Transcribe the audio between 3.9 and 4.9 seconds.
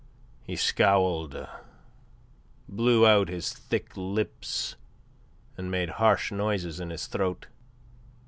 lips